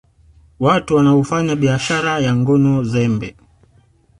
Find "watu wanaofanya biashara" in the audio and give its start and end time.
0.59-2.19